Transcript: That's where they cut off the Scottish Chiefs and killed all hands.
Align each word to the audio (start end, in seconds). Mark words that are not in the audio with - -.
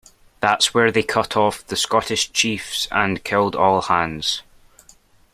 That's 0.39 0.73
where 0.73 0.91
they 0.91 1.03
cut 1.03 1.37
off 1.37 1.63
the 1.67 1.75
Scottish 1.75 2.31
Chiefs 2.31 2.87
and 2.89 3.23
killed 3.23 3.55
all 3.55 3.83
hands. 3.83 4.41